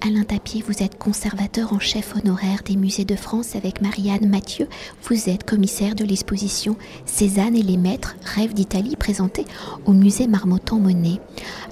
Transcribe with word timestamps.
Alain 0.00 0.22
Tapier, 0.22 0.62
vous 0.64 0.84
êtes 0.84 0.96
conservateur 0.96 1.72
en 1.72 1.80
chef 1.80 2.14
honoraire 2.14 2.60
des 2.64 2.76
musées 2.76 3.04
de 3.04 3.16
France 3.16 3.56
avec 3.56 3.82
Marianne 3.82 4.28
Mathieu. 4.28 4.68
Vous 5.02 5.28
êtes 5.28 5.44
commissaire 5.44 5.96
de 5.96 6.04
l'exposition 6.04 6.76
Cézanne 7.04 7.56
et 7.56 7.62
les 7.62 7.76
maîtres, 7.76 8.14
rêves 8.22 8.54
d'Italie, 8.54 8.94
présentée 8.94 9.44
au 9.86 9.92
musée 9.92 10.28
Marmottan-Monet. 10.28 11.20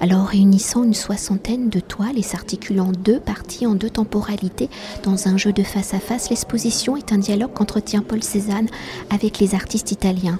Alors, 0.01 0.27
réunissant 0.27 0.83
une 0.83 0.93
soixantaine 0.93 1.69
de 1.69 1.79
toiles 1.79 2.17
et 2.17 2.21
s'articulant 2.21 2.91
deux 2.91 3.21
parties 3.21 3.65
en 3.65 3.75
deux 3.75 3.89
temporalités 3.89 4.69
dans 5.03 5.29
un 5.29 5.37
jeu 5.37 5.53
de 5.53 5.63
face 5.63 5.93
à 5.93 5.99
face, 5.99 6.29
l'exposition 6.29 6.97
est 6.97 7.13
un 7.13 7.17
dialogue 7.19 7.53
qu'entretient 7.53 8.01
Paul 8.01 8.23
Cézanne 8.23 8.67
avec 9.09 9.39
les 9.39 9.55
artistes 9.55 9.93
italiens. 9.93 10.39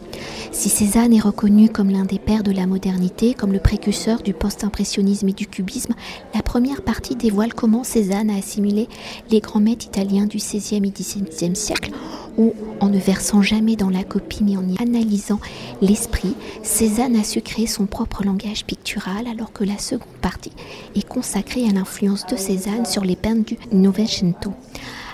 Si 0.51 0.67
Cézanne 0.67 1.13
est 1.13 1.21
reconnu 1.21 1.69
comme 1.69 1.89
l'un 1.89 2.05
des 2.05 2.19
pères 2.19 2.43
de 2.43 2.51
la 2.51 2.67
modernité, 2.67 3.33
comme 3.33 3.53
le 3.53 3.59
précurseur 3.59 4.21
du 4.21 4.33
post-impressionnisme 4.33 5.29
et 5.29 5.33
du 5.33 5.47
cubisme, 5.47 5.93
la 6.35 6.41
première 6.41 6.81
partie 6.81 7.15
dévoile 7.15 7.53
comment 7.53 7.76
Cézanne 7.83 8.29
a 8.29 8.37
assimilé 8.37 8.87
les 9.29 9.39
grands 9.39 9.59
maîtres 9.59 9.85
italiens 9.85 10.25
du 10.25 10.37
XVIe 10.37 10.77
et 10.77 10.91
XVIIe 10.91 11.55
siècle, 11.55 11.91
où, 12.37 12.53
en 12.79 12.89
ne 12.89 12.99
versant 12.99 13.41
jamais 13.41 13.75
dans 13.75 13.89
la 13.89 14.03
copie 14.03 14.43
mais 14.43 14.57
en 14.57 14.67
y 14.67 14.75
analysant 14.81 15.39
l'esprit, 15.81 16.35
Cézanne 16.63 17.15
a 17.15 17.23
su 17.23 17.41
créer 17.41 17.67
son 17.67 17.85
propre 17.85 18.23
langage 18.23 18.65
pictural, 18.65 19.27
alors 19.27 19.51
que 19.51 19.63
la 19.63 19.77
seconde 19.77 20.07
partie 20.21 20.53
est 20.95 21.07
consacrée 21.07 21.67
à 21.67 21.71
l'influence 21.71 22.25
de 22.27 22.35
Cézanne 22.35 22.85
sur 22.85 23.03
les 23.03 23.15
peintres 23.15 23.53
du 23.53 23.57
Novecento. 23.71 24.53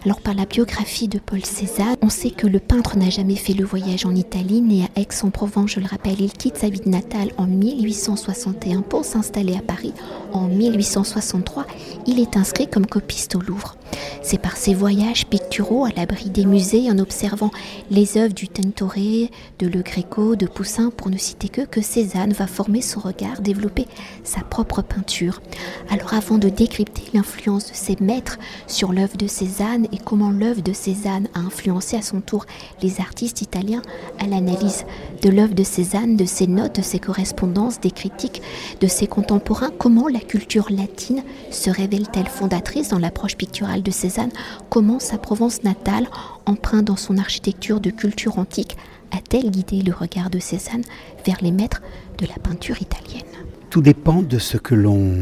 Alors 0.06 0.20
par 0.20 0.34
la 0.34 0.46
biographie 0.46 1.08
de 1.08 1.18
Paul 1.18 1.46
Cézanne, 1.46 1.96
on 2.02 2.10
sait 2.10 2.32
que 2.32 2.46
le 2.46 2.60
peintre 2.60 2.98
n'a 2.98 3.10
jamais 3.10 3.38
fait 3.38 3.54
le 3.54 3.64
voyage 3.64 4.06
en 4.06 4.14
Italie, 4.14 4.60
né 4.60 4.84
à 4.84 5.00
Aix-en-Provence, 5.00 5.72
je 5.72 5.80
le 5.80 5.86
rappelle, 5.86 6.20
il 6.20 6.34
quitte 6.34 6.58
sa 6.58 6.68
ville 6.68 6.90
natale 6.90 7.32
en 7.38 7.48
1861 7.48 8.82
pour 8.82 9.06
s'installer 9.06 9.56
à 9.56 9.62
Paris. 9.62 9.94
En 10.34 10.48
1863, 10.48 11.68
il 12.08 12.20
est 12.20 12.38
inscrit 12.38 12.68
comme 12.68 12.88
copiste 12.88 13.36
au 13.36 13.40
Louvre. 13.40 13.78
C'est 14.24 14.40
par 14.40 14.58
ses 14.58 14.74
voyages 14.74 15.28
picturaux 15.28 15.86
à 15.86 15.90
l'abri 15.96 16.30
des 16.30 16.46
musées, 16.46 16.90
en 16.90 16.98
observant 16.98 17.52
les 17.92 18.18
œuvres 18.18 18.34
du 18.34 18.48
Tintoret, 18.48 19.30
de 19.60 19.68
Le 19.68 19.82
Greco, 19.82 20.36
de 20.36 20.48
Poussin, 20.48 20.92
pour 20.96 21.10
ne 21.10 21.18
citer 21.18 21.50
que, 21.50 21.62
que 21.62 21.82
Cézanne 21.82 22.34
va 22.34 22.48
former 22.48 22.82
son 22.82 23.00
regard, 23.00 23.42
développer 23.42 23.86
sa 24.24 24.42
propre 24.42 24.82
peinture. 24.82 25.42
Alors 25.90 26.14
avant 26.14 26.40
de 26.40 26.50
décrypter 26.50 27.04
l'influence 27.14 27.70
de 27.70 27.76
ses 27.76 27.98
maîtres 28.00 28.40
sur 28.66 28.94
l'œuvre 28.94 29.18
de 29.18 29.28
Cézanne 29.28 29.88
et 29.92 29.98
comment 29.98 30.32
l'œuvre 30.32 30.62
de 30.62 30.74
Cézanne 30.74 31.28
a 31.36 31.40
influencé 31.40 31.98
à 31.98 32.02
son 32.02 32.22
tour 32.22 32.46
les 32.82 33.00
artistes 33.02 33.42
italiens, 33.42 33.82
à 34.20 34.26
l'analyse 34.26 34.86
de 35.22 35.30
l'œuvre 35.30 35.54
de 35.54 35.64
Cézanne, 35.64 36.16
de 36.16 36.26
ses 36.26 36.48
notes, 36.48 36.78
de 36.78 36.82
ses 36.82 37.00
correspondances, 37.00 37.80
des 37.80 37.92
critiques 37.92 38.42
de 38.80 38.88
ses 38.88 39.08
contemporains, 39.08 39.72
comment 39.78 40.08
la 40.08 40.20
culture 40.24 40.68
latine 40.70 41.24
se 41.52 41.70
révèle-t-elle 41.70 42.28
fondatrice 42.28 42.90
dans 42.90 43.00
l'approche 43.00 43.36
picturale 43.36 43.84
de 43.84 43.92
Cézanne, 43.92 44.32
comment 44.70 45.00
sa 45.00 45.18
Provence 45.18 45.64
natale, 45.64 46.08
empreinte 46.46 46.86
dans 46.86 46.96
son 46.96 47.18
architecture 47.18 47.80
de 47.80 47.90
culture 47.90 48.40
antique, 48.40 48.78
a-t-elle 49.12 49.52
guidé 49.52 49.82
le 49.82 49.94
regard 49.94 50.30
de 50.30 50.40
Cézanne 50.40 50.84
vers 51.26 51.38
les 51.42 51.52
maîtres 51.52 51.82
de 52.18 52.26
la 52.26 52.36
peinture 52.36 52.82
italienne? 52.82 53.22
Tout 53.70 53.82
dépend 53.82 54.22
de 54.22 54.40
ce 54.40 54.58
que 54.58 54.76
l'on 54.76 55.14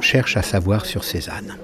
cherche 0.00 0.36
à 0.36 0.42
savoir 0.42 0.86
sur 0.86 1.04
Cézanne. 1.04 1.56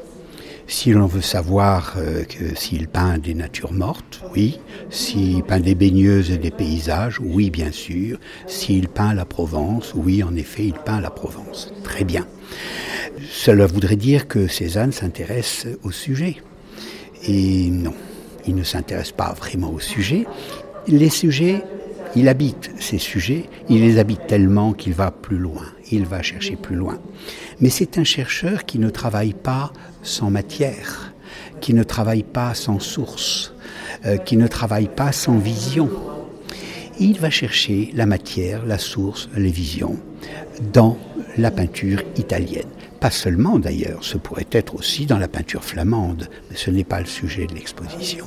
Si 0.69 0.91
l'on 0.91 1.07
veut 1.07 1.23
savoir 1.23 1.95
euh, 1.97 2.25
s'il 2.57 2.89
peint 2.89 3.19
des 3.19 3.35
natures 3.35 3.73
mortes, 3.73 4.23
oui. 4.35 4.59
S'il 4.91 5.45
peint 5.45 5.61
des 5.61 5.77
baigneuses 5.77 6.33
et 6.33 6.39
des 6.39 6.51
paysages, 6.51 7.21
oui, 7.21 7.51
bien 7.51 7.71
sûr. 7.71 8.19
S'il 8.49 8.89
peint 8.89 9.15
la 9.15 9.25
Provence, 9.25 9.93
oui, 9.95 10.25
en 10.25 10.35
effet, 10.35 10.65
il 10.65 10.75
peint 10.75 11.01
la 11.01 11.11
Provence. 11.11 11.73
Très 11.85 12.05
bien. 12.05 12.27
Cela 13.31 13.67
voudrait 13.67 13.97
dire 13.97 14.27
que 14.27 14.49
Cézanne 14.49 14.93
s'intéresse 14.93 15.67
au 15.85 15.93
sujet. 15.93 16.37
Et 17.23 17.71
non, 17.71 17.95
il 18.47 18.57
ne 18.57 18.65
s'intéresse 18.65 19.13
pas 19.13 19.35
vraiment 19.35 19.71
au 19.73 19.81
sujet. 19.81 20.27
Les 20.89 21.11
sujets, 21.11 21.63
il 22.17 22.29
habite 22.29 22.71
ces 22.81 22.99
sujets, 22.99 23.45
il 23.69 23.83
les 23.83 23.99
habite 23.99 24.27
tellement 24.27 24.73
qu'il 24.73 24.95
va 24.95 25.11
plus 25.11 25.37
loin, 25.37 25.67
il 25.93 26.07
va 26.07 26.23
chercher 26.23 26.57
plus 26.57 26.75
loin. 26.75 26.99
Mais 27.61 27.69
c'est 27.69 27.99
un 27.99 28.05
chercheur 28.05 28.65
qui 28.65 28.79
ne 28.79 28.89
travaille 28.89 29.35
pas 29.35 29.71
sans 30.03 30.31
matière, 30.31 31.13
qui 31.61 31.75
ne 31.75 31.83
travaille 31.83 32.23
pas 32.23 32.55
sans 32.55 32.81
source, 32.81 33.53
euh, 34.07 34.17
qui 34.17 34.39
ne 34.39 34.47
travaille 34.47 34.89
pas 34.89 35.13
sans 35.13 35.37
vision. 35.37 35.91
Il 36.99 37.21
va 37.21 37.29
chercher 37.29 37.93
la 37.95 38.07
matière, 38.07 38.65
la 38.65 38.79
source, 38.79 39.29
les 39.37 39.51
visions 39.51 39.99
dans 40.73 40.97
la 41.37 41.51
peinture 41.51 42.03
italienne. 42.17 42.71
Pas 42.99 43.11
seulement 43.11 43.59
d'ailleurs, 43.59 44.03
ce 44.03 44.17
pourrait 44.17 44.47
être 44.53 44.75
aussi 44.75 45.05
dans 45.05 45.19
la 45.19 45.29
peinture 45.29 45.63
flamande, 45.63 46.31
mais 46.51 46.57
ce 46.57 46.71
n'est 46.71 46.83
pas 46.83 47.01
le 47.01 47.07
sujet 47.07 47.47
de 47.47 47.55
l'exposition. 47.55 48.25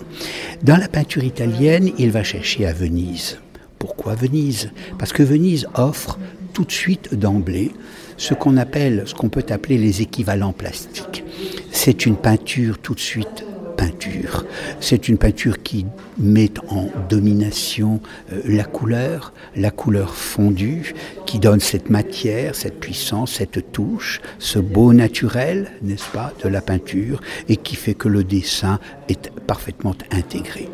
Dans 0.62 0.78
la 0.78 0.88
peinture 0.88 1.24
italienne, 1.24 1.90
il 1.98 2.12
va 2.12 2.22
chercher 2.22 2.68
à 2.68 2.74
Venise. 2.74 3.40
Pourquoi 3.80 4.14
Venise? 4.14 4.72
Parce 4.98 5.14
que 5.14 5.24
Venise 5.24 5.68
offre 5.74 6.20
tout 6.54 6.66
de 6.66 6.72
suite 6.72 7.16
d'emblée 7.16 7.72
ce 8.18 8.34
qu'on 8.34 8.58
appelle, 8.58 9.04
ce 9.06 9.14
qu'on 9.14 9.30
peut 9.30 9.46
appeler 9.50 9.78
les 9.78 10.02
équivalents 10.02 10.54
plastiques. 10.54 11.24
C'est 11.72 12.06
une 12.06 12.18
peinture 12.18 12.78
tout 12.78 12.94
de 12.94 13.00
suite 13.00 13.46
peinture. 13.80 14.46
C'est 14.82 15.08
une 15.08 15.18
peinture 15.18 15.64
qui 15.64 15.86
met 16.18 16.52
en 16.68 16.90
domination 17.08 18.02
euh, 18.34 18.42
la 18.46 18.66
couleur, 18.66 19.32
la 19.56 19.72
couleur 19.72 20.16
fondue, 20.16 20.94
qui 21.30 21.38
donne 21.38 21.60
cette 21.60 21.92
matière, 21.92 22.56
cette 22.56 22.80
puissance, 22.80 23.34
cette 23.34 23.72
touche, 23.72 24.20
ce 24.40 24.58
beau 24.58 24.94
naturel, 24.94 25.70
n'est-ce 25.84 26.10
pas, 26.12 26.34
de 26.44 26.50
la 26.50 26.60
peinture, 26.60 27.22
et 27.48 27.56
qui 27.56 27.76
fait 27.76 27.94
que 27.94 28.08
le 28.08 28.24
dessin 28.24 28.80
est 29.10 29.30
parfaitement 29.46 29.94
intégré. 30.10 30.68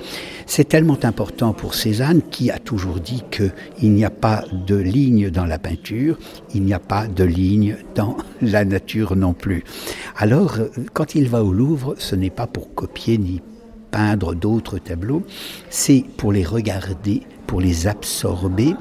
C'est 0.45 0.69
tellement 0.69 1.03
important 1.03 1.51
pour 1.51 1.75
Cézanne 1.75 2.21
qui 2.31 2.51
a 2.51 2.57
toujours 2.57 3.01
dit 3.01 3.21
qu'il 3.31 3.91
n'y 3.91 4.05
a 4.05 4.09
pas 4.09 4.45
de 4.65 4.77
ligne 4.77 5.29
dans 5.29 5.45
la 5.45 5.59
peinture, 5.59 6.17
il 6.53 6.63
n'y 6.63 6.73
a 6.73 6.79
pas 6.79 7.05
de 7.05 7.25
ligne 7.25 7.75
dans 7.93 8.15
la 8.41 8.63
nature 8.63 9.17
non 9.17 9.33
plus. 9.33 9.65
Alors, 10.15 10.57
quand 10.93 11.15
il 11.15 11.27
va 11.27 11.43
au 11.43 11.51
Louvre, 11.51 11.95
ce 11.97 12.15
n'est 12.15 12.29
pas 12.29 12.47
pour 12.47 12.73
copier 12.73 13.17
ni 13.17 13.41
peindre 13.95 14.35
d'autres 14.35 14.77
tableaux, 14.77 15.23
c'est 15.69 16.03
pour 16.17 16.33
les 16.33 16.43
regarder, 16.43 17.21
pour 17.47 17.61
les 17.61 17.87
absorber. 17.87 18.75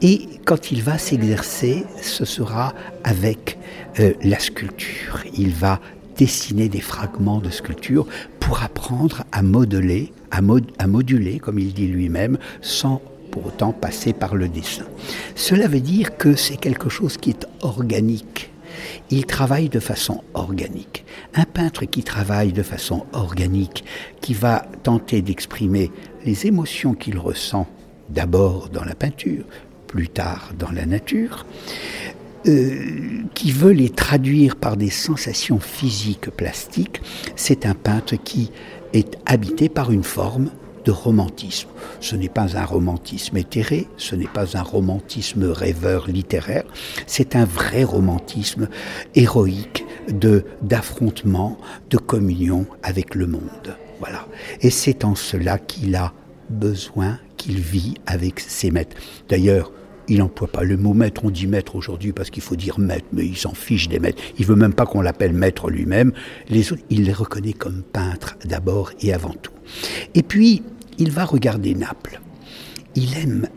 Et 0.00 0.26
quand 0.46 0.72
il 0.72 0.82
va 0.82 0.96
s'exercer, 0.96 1.84
ce 2.00 2.24
sera 2.24 2.72
avec 3.04 3.58
euh, 4.00 4.14
la 4.22 4.38
sculpture. 4.38 5.22
Il 5.36 5.50
va 5.50 5.80
dessiner 6.16 6.70
des 6.70 6.80
fragments 6.80 7.40
de 7.40 7.50
sculpture 7.50 8.06
pour 8.40 8.62
apprendre 8.62 9.24
à 9.32 9.42
modeler, 9.42 10.14
à, 10.30 10.40
moduler, 10.86 11.40
comme 11.40 11.58
il 11.58 11.74
dit 11.74 11.88
lui-même, 11.88 12.38
sans 12.62 13.02
pour 13.32 13.44
autant 13.44 13.72
passer 13.72 14.14
par 14.14 14.34
le 14.34 14.48
dessin. 14.48 14.86
Cela 15.34 15.68
veut 15.68 15.80
dire 15.80 16.16
que 16.16 16.36
c'est 16.36 16.56
quelque 16.56 16.88
chose 16.88 17.18
qui 17.18 17.30
est 17.30 17.46
organique. 17.60 18.53
Il 19.10 19.26
travaille 19.26 19.68
de 19.68 19.80
façon 19.80 20.22
organique. 20.34 21.04
Un 21.34 21.44
peintre 21.44 21.84
qui 21.84 22.02
travaille 22.02 22.52
de 22.52 22.62
façon 22.62 23.06
organique, 23.12 23.84
qui 24.20 24.34
va 24.34 24.66
tenter 24.82 25.22
d'exprimer 25.22 25.90
les 26.24 26.46
émotions 26.46 26.94
qu'il 26.94 27.18
ressent 27.18 27.66
d'abord 28.08 28.68
dans 28.68 28.84
la 28.84 28.94
peinture, 28.94 29.44
plus 29.86 30.08
tard 30.08 30.50
dans 30.58 30.70
la 30.70 30.86
nature, 30.86 31.46
euh, 32.46 33.22
qui 33.34 33.52
veut 33.52 33.72
les 33.72 33.88
traduire 33.88 34.56
par 34.56 34.76
des 34.76 34.90
sensations 34.90 35.60
physiques 35.60 36.30
plastiques, 36.30 37.00
c'est 37.36 37.64
un 37.64 37.74
peintre 37.74 38.16
qui 38.16 38.50
est 38.92 39.16
habité 39.24 39.68
par 39.68 39.90
une 39.90 40.04
forme 40.04 40.50
de 40.84 40.90
romantisme. 40.90 41.68
Ce 42.00 42.16
n'est 42.16 42.28
pas 42.28 42.56
un 42.56 42.64
romantisme 42.64 43.36
éthéré, 43.36 43.88
ce 43.96 44.14
n'est 44.14 44.26
pas 44.26 44.56
un 44.56 44.62
romantisme 44.62 45.44
rêveur 45.44 46.08
littéraire, 46.08 46.64
c'est 47.06 47.36
un 47.36 47.44
vrai 47.44 47.84
romantisme 47.84 48.68
héroïque 49.14 49.84
de 50.08 50.44
d'affrontement, 50.62 51.58
de 51.90 51.96
communion 51.96 52.66
avec 52.82 53.14
le 53.14 53.26
monde. 53.26 53.76
Voilà. 54.00 54.26
Et 54.60 54.70
c'est 54.70 55.04
en 55.04 55.14
cela 55.14 55.58
qu'il 55.58 55.96
a 55.96 56.12
besoin, 56.50 57.18
qu'il 57.36 57.60
vit 57.60 57.94
avec 58.06 58.40
ses 58.40 58.70
maîtres. 58.70 58.96
D'ailleurs, 59.28 59.72
il 60.08 60.18
n'emploie 60.18 60.48
pas 60.48 60.64
le 60.64 60.76
mot 60.76 60.92
maître, 60.92 61.22
on 61.24 61.30
dit 61.30 61.46
maître 61.46 61.76
aujourd'hui 61.76 62.12
parce 62.12 62.30
qu'il 62.30 62.42
faut 62.42 62.56
dire 62.56 62.78
maître, 62.78 63.06
mais 63.12 63.24
il 63.24 63.36
s'en 63.36 63.54
fiche 63.54 63.88
des 63.88 63.98
maîtres. 63.98 64.22
Il 64.38 64.44
veut 64.44 64.56
même 64.56 64.74
pas 64.74 64.86
qu'on 64.86 65.00
l'appelle 65.00 65.32
maître 65.32 65.70
lui-même. 65.70 66.12
Les 66.48 66.72
autres, 66.72 66.82
il 66.90 67.04
les 67.04 67.12
reconnaît 67.12 67.54
comme 67.54 67.82
peintres 67.82 68.36
d'abord 68.44 68.90
et 69.00 69.14
avant 69.14 69.34
tout. 69.40 69.52
Et 70.14 70.22
puis, 70.22 70.62
il 70.98 71.10
va 71.10 71.24
regarder 71.24 71.74
Naples. 71.74 72.20
Il 72.94 73.16
aime 73.16 73.48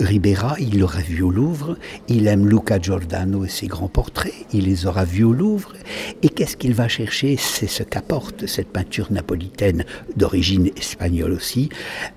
Ribera, 0.00 0.56
il 0.58 0.80
l'aura 0.80 1.00
vu 1.00 1.22
au 1.22 1.30
Louvre, 1.30 1.76
il 2.08 2.26
aime 2.26 2.48
Luca 2.48 2.80
Giordano 2.80 3.44
et 3.44 3.48
ses 3.48 3.66
grands 3.66 3.88
portraits, 3.88 4.34
il 4.52 4.64
les 4.64 4.86
aura 4.86 5.04
vus 5.04 5.24
au 5.24 5.32
Louvre, 5.32 5.74
et 6.22 6.28
qu'est-ce 6.28 6.56
qu'il 6.56 6.74
va 6.74 6.88
chercher? 6.88 7.36
C'est 7.36 7.68
ce 7.68 7.82
qu'apporte 7.82 8.46
cette 8.46 8.68
peinture 8.68 9.12
napolitaine 9.12 9.84
d'origine 10.16 10.70
espagnole 10.76 11.32
aussi, 11.32 11.68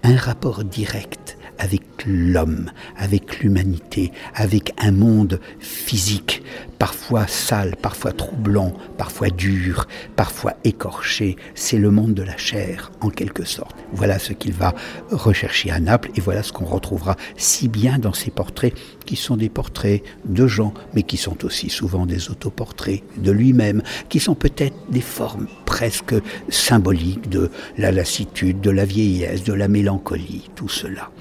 un 0.03 0.15
rapport 0.15 0.63
direct 0.63 1.37
avec 1.59 1.94
l'homme, 2.05 2.71
avec 2.97 3.39
l'humanité, 3.39 4.11
avec 4.33 4.73
un 4.77 4.91
monde 4.91 5.39
physique, 5.59 6.43
parfois 6.79 7.27
sale, 7.27 7.75
parfois 7.81 8.11
troublant, 8.11 8.73
parfois 8.97 9.29
dur, 9.29 9.87
parfois 10.15 10.53
écorché. 10.63 11.35
C'est 11.55 11.77
le 11.77 11.91
monde 11.91 12.13
de 12.13 12.23
la 12.23 12.37
chair, 12.37 12.91
en 13.01 13.09
quelque 13.09 13.43
sorte. 13.43 13.75
Voilà 13.93 14.19
ce 14.19 14.33
qu'il 14.33 14.53
va 14.53 14.73
rechercher 15.11 15.71
à 15.71 15.79
Naples 15.79 16.11
et 16.15 16.21
voilà 16.21 16.43
ce 16.43 16.51
qu'on 16.51 16.65
retrouvera 16.65 17.15
si 17.37 17.67
bien 17.67 17.99
dans 17.99 18.13
ses 18.13 18.31
portraits, 18.31 18.73
qui 19.05 19.15
sont 19.15 19.37
des 19.37 19.49
portraits 19.49 20.03
de 20.25 20.47
gens, 20.47 20.73
mais 20.93 21.03
qui 21.03 21.17
sont 21.17 21.45
aussi 21.45 21.69
souvent 21.69 22.05
des 22.05 22.29
autoportraits 22.29 23.03
de 23.17 23.31
lui-même, 23.31 23.81
qui 24.09 24.19
sont 24.19 24.35
peut-être 24.35 24.75
des 24.89 25.01
formes 25.01 25.47
presque 25.65 26.15
symboliques 26.49 27.29
de 27.29 27.49
la 27.77 27.91
lassitude, 27.91 28.61
de 28.61 28.71
la 28.71 28.85
vieillesse, 28.85 29.43
de 29.43 29.53
la 29.53 29.67
mélancolie, 29.67 30.49
tout 30.55 30.69
cela. 30.69 31.11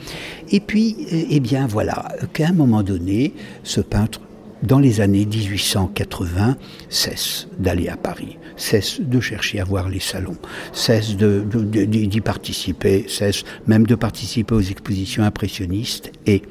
Et 0.54 0.60
puis, 0.60 0.94
eh 1.10 1.40
bien 1.40 1.66
voilà, 1.66 2.06
qu'à 2.32 2.46
un 2.46 2.52
moment 2.52 2.84
donné, 2.84 3.34
ce 3.64 3.80
peintre 3.80 4.20
dans 4.62 4.78
les 4.78 5.00
années 5.00 5.26
1880, 5.26 6.56
cesse 6.88 7.48
d'aller 7.58 7.88
à 7.88 7.96
Paris, 7.96 8.38
cesse 8.56 9.00
de 9.00 9.18
chercher 9.18 9.58
à 9.58 9.64
voir 9.64 9.88
les 9.88 9.98
salons, 9.98 10.36
cesse 10.72 11.16
d'y 11.16 12.20
participer, 12.20 13.04
cesse 13.08 13.42
même 13.66 13.84
de 13.84 13.96
participer 13.96 14.54
aux 14.54 14.60
expositions 14.60 15.24
impressionnistes 15.24 16.12
et 16.24 16.42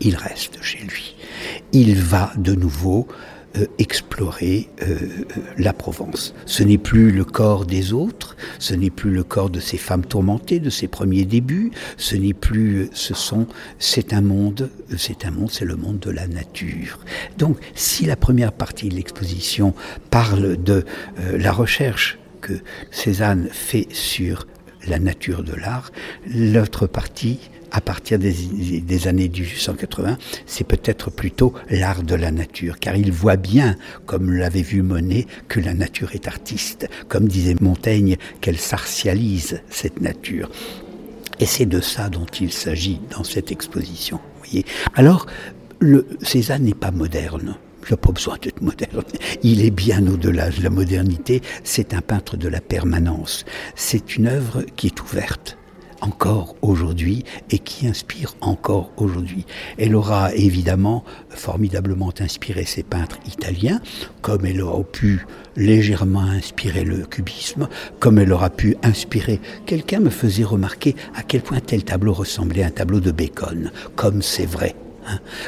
il 0.00 0.16
reste 0.16 0.56
chez 0.62 0.78
lui. 0.78 1.14
Il 1.74 1.94
va 1.94 2.32
de 2.38 2.54
nouveau 2.54 3.06
explorer 3.78 4.68
euh, 4.82 4.86
euh, 4.86 5.24
la 5.56 5.72
Provence. 5.72 6.34
Ce 6.46 6.62
n'est 6.62 6.78
plus 6.78 7.10
le 7.10 7.24
corps 7.24 7.66
des 7.66 7.92
autres, 7.92 8.36
ce 8.58 8.74
n'est 8.74 8.90
plus 8.90 9.10
le 9.10 9.24
corps 9.24 9.50
de 9.50 9.60
ces 9.60 9.78
femmes 9.78 10.04
tourmentées 10.04 10.60
de 10.60 10.70
ses 10.70 10.88
premiers 10.88 11.24
débuts, 11.24 11.70
ce 11.96 12.16
n'est 12.16 12.34
plus, 12.34 12.90
ce 12.92 13.14
sont, 13.14 13.46
c'est 13.78 14.12
un 14.12 14.20
monde, 14.20 14.70
c'est 14.96 15.24
un 15.24 15.30
monde, 15.30 15.50
c'est 15.50 15.64
le 15.64 15.76
monde 15.76 15.98
de 15.98 16.10
la 16.10 16.26
nature. 16.26 16.98
Donc, 17.38 17.58
si 17.74 18.06
la 18.06 18.16
première 18.16 18.52
partie 18.52 18.88
de 18.88 18.94
l'exposition 18.94 19.74
parle 20.10 20.62
de 20.62 20.84
la 21.32 21.52
recherche 21.52 22.18
que 22.40 22.54
Cézanne 22.90 23.48
fait 23.50 23.88
sur 23.90 24.46
la 24.86 24.98
nature 24.98 25.42
de 25.42 25.54
l'art, 25.54 25.90
l'autre 26.26 26.86
partie 26.86 27.50
à 27.70 27.80
partir 27.80 28.18
des, 28.18 29.08
années 29.08 29.28
1880, 29.28 30.18
c'est 30.46 30.64
peut-être 30.64 31.10
plutôt 31.10 31.54
l'art 31.70 32.02
de 32.02 32.14
la 32.14 32.30
nature, 32.30 32.78
car 32.78 32.96
il 32.96 33.12
voit 33.12 33.36
bien, 33.36 33.76
comme 34.06 34.32
l'avait 34.32 34.62
vu 34.62 34.82
Monet, 34.82 35.26
que 35.48 35.60
la 35.60 35.74
nature 35.74 36.14
est 36.14 36.26
artiste, 36.26 36.88
comme 37.08 37.28
disait 37.28 37.56
Montaigne, 37.60 38.16
qu'elle 38.40 38.58
sarcialise 38.58 39.60
cette 39.70 40.00
nature. 40.00 40.50
Et 41.40 41.46
c'est 41.46 41.66
de 41.66 41.80
ça 41.80 42.08
dont 42.08 42.26
il 42.40 42.52
s'agit 42.52 43.00
dans 43.10 43.24
cette 43.24 43.52
exposition. 43.52 44.20
Alors, 44.94 45.26
le, 45.78 46.06
n'est 46.60 46.74
pas 46.74 46.90
moderne. 46.90 47.56
Il 47.88 47.92
n'a 47.92 47.96
pas 47.96 48.12
besoin 48.12 48.36
d'être 48.40 48.60
moderne. 48.60 49.04
Il 49.42 49.64
est 49.64 49.70
bien 49.70 50.06
au-delà 50.06 50.50
de 50.50 50.62
la 50.62 50.70
modernité. 50.70 51.42
C'est 51.64 51.94
un 51.94 52.00
peintre 52.00 52.36
de 52.36 52.48
la 52.48 52.60
permanence. 52.60 53.44
C'est 53.76 54.16
une 54.16 54.26
œuvre 54.26 54.62
qui 54.76 54.88
est 54.88 55.00
ouverte 55.00 55.56
encore 56.00 56.56
aujourd'hui 56.62 57.24
et 57.50 57.58
qui 57.58 57.86
inspire 57.86 58.34
encore 58.40 58.90
aujourd'hui. 58.96 59.44
Elle 59.78 59.94
aura 59.94 60.34
évidemment 60.34 61.04
formidablement 61.30 62.12
inspiré 62.20 62.64
ces 62.64 62.82
peintres 62.82 63.18
italiens, 63.26 63.80
comme 64.22 64.46
elle 64.46 64.62
aura 64.62 64.82
pu 64.84 65.26
légèrement 65.56 66.22
inspirer 66.22 66.84
le 66.84 67.04
cubisme, 67.04 67.68
comme 67.98 68.18
elle 68.18 68.32
aura 68.32 68.50
pu 68.50 68.76
inspirer. 68.82 69.40
Quelqu'un 69.66 70.00
me 70.00 70.10
faisait 70.10 70.44
remarquer 70.44 70.94
à 71.14 71.22
quel 71.22 71.42
point 71.42 71.60
tel 71.60 71.84
tableau 71.84 72.12
ressemblait 72.12 72.62
à 72.62 72.66
un 72.66 72.70
tableau 72.70 73.00
de 73.00 73.10
Bacon, 73.10 73.70
comme 73.96 74.22
c'est 74.22 74.46
vrai. 74.46 74.74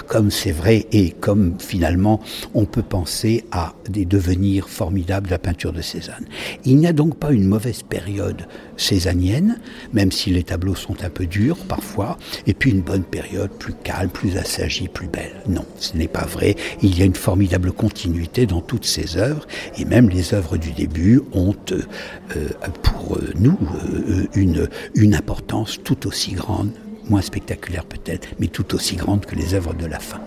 Comme 0.07 0.31
c'est 0.31 0.53
vrai 0.53 0.87
et 0.93 1.11
comme 1.11 1.55
finalement 1.59 2.21
on 2.55 2.65
peut 2.65 2.83
penser 2.83 3.45
à 3.53 3.75
des 3.89 4.05
devenirs 4.05 4.69
formidables 4.69 5.27
de 5.27 5.33
la 5.33 5.39
peinture 5.39 5.73
de 5.73 5.83
Cézanne. 5.83 6.27
Il 6.65 6.77
n'y 6.77 6.87
a 6.87 6.93
donc 6.93 7.17
pas 7.17 7.33
une 7.33 7.45
mauvaise 7.45 7.83
période 7.83 8.47
cézannienne, 8.77 9.59
même 9.93 10.11
si 10.11 10.31
les 10.31 10.43
tableaux 10.43 10.75
sont 10.75 11.05
un 11.05 11.11
peu 11.11 11.27
durs 11.27 11.59
parfois, 11.69 12.19
et 12.47 12.55
puis 12.55 12.71
une 12.71 12.81
bonne 12.81 13.03
période 13.03 13.51
plus 13.51 13.75
calme, 13.75 14.11
plus 14.11 14.37
assagie, 14.37 14.89
plus 14.89 15.09
belle. 15.09 15.43
Non, 15.47 15.65
ce 15.79 15.97
n'est 15.97 16.09
pas 16.09 16.25
vrai. 16.25 16.57
Il 16.83 16.99
y 16.99 17.03
a 17.03 17.05
une 17.05 17.15
formidable 17.15 17.73
continuité 17.73 18.47
dans 18.47 18.61
toutes 18.61 18.87
ces 18.87 19.17
œuvres, 19.17 19.47
et 19.79 19.85
même 19.85 20.09
les 20.09 20.35
œuvres 20.35 20.57
du 20.57 20.73
début 20.73 21.21
ont 21.33 21.55
euh, 21.73 22.49
pour 22.83 23.19
nous 23.39 23.59
euh, 23.85 24.27
une, 24.35 24.69
une 24.95 25.15
importance 25.15 25.79
tout 25.83 26.07
aussi 26.07 26.33
grande 26.33 26.71
moins 27.11 27.23
spectaculaire 27.23 27.85
peut-être, 27.85 28.29
mais 28.39 28.47
tout 28.47 28.75
aussi 28.75 28.97
grande 28.97 29.27
que 29.27 29.35
les 29.35 29.55
œuvres 29.55 29.75
de 29.75 29.87
la 29.87 29.99
fin. 29.99 30.21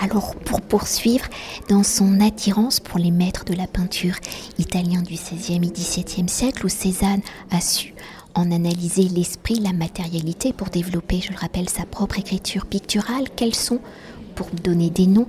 Alors, 0.00 0.34
pour 0.34 0.60
poursuivre, 0.60 1.26
dans 1.68 1.84
son 1.84 2.20
attirance 2.20 2.80
pour 2.80 2.98
les 2.98 3.12
maîtres 3.12 3.44
de 3.44 3.54
la 3.54 3.68
peinture 3.68 4.16
italiens 4.58 5.02
du 5.02 5.14
XVIe 5.14 5.56
et 5.56 5.70
XVIIe 5.70 6.28
siècle, 6.28 6.66
où 6.66 6.68
Cézanne 6.68 7.22
a 7.50 7.60
su 7.60 7.94
en 8.34 8.50
analyser 8.50 9.04
l'esprit, 9.04 9.60
la 9.60 9.72
matérialité 9.72 10.52
pour 10.52 10.68
développer, 10.68 11.20
je 11.20 11.30
le 11.30 11.38
rappelle, 11.38 11.70
sa 11.70 11.86
propre 11.86 12.18
écriture 12.18 12.66
picturale, 12.66 13.28
quels 13.36 13.54
sont, 13.54 13.78
pour 14.34 14.48
donner 14.50 14.90
des 14.90 15.06
noms, 15.06 15.28